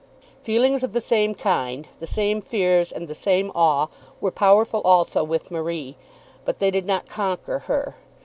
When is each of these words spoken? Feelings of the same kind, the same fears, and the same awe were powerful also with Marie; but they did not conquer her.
Feelings 0.41 0.81
of 0.83 0.93
the 0.93 0.99
same 0.99 1.35
kind, 1.35 1.87
the 1.99 2.07
same 2.07 2.41
fears, 2.41 2.91
and 2.91 3.07
the 3.07 3.13
same 3.13 3.51
awe 3.53 3.85
were 4.19 4.31
powerful 4.31 4.81
also 4.83 5.23
with 5.23 5.51
Marie; 5.51 5.95
but 6.43 6.57
they 6.57 6.71
did 6.71 6.87
not 6.87 7.07
conquer 7.07 7.59
her. 7.59 7.93